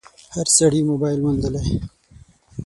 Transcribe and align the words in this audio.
هر 0.35 0.47
سړي 0.57 0.81
موبایل 0.89 1.19
موندلی 1.25 1.63